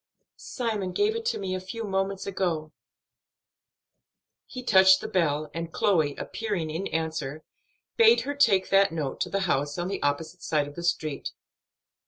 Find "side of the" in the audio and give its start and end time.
10.41-10.81